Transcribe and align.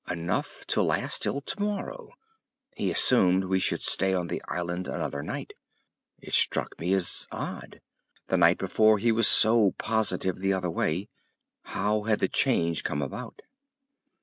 "Enough 0.09 0.65
to 0.69 0.81
last 0.81 1.21
till 1.21 1.41
tomorrow"—he 1.41 2.89
assumed 2.89 3.43
we 3.43 3.59
should 3.59 3.83
stay 3.83 4.15
on 4.15 4.29
the 4.29 4.41
island 4.47 4.87
another 4.87 5.21
night. 5.21 5.53
It 6.19 6.33
struck 6.33 6.79
me 6.79 6.91
as 6.95 7.27
odd. 7.31 7.81
The 8.25 8.37
night 8.37 8.57
before 8.57 8.97
he 8.97 9.11
was 9.11 9.27
so 9.27 9.73
positive 9.73 10.37
the 10.39 10.53
other 10.53 10.71
way. 10.71 11.07
How 11.77 12.01
had 12.01 12.17
the 12.17 12.27
change 12.27 12.83
come 12.83 13.03
about? 13.03 13.43